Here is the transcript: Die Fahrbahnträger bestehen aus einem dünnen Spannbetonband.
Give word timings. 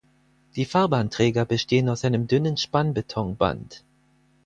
Die 0.55 0.65
Fahrbahnträger 0.65 1.45
bestehen 1.45 1.87
aus 1.87 2.03
einem 2.05 2.25
dünnen 2.25 2.57
Spannbetonband. 2.57 3.83